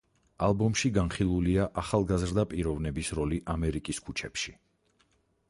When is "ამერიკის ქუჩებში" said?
3.57-4.57